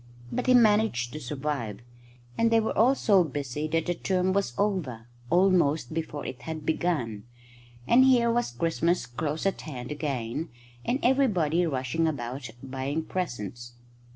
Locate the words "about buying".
12.07-13.03